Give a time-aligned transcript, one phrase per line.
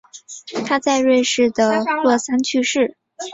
[0.65, 2.97] 他在瑞士的洛桑去世。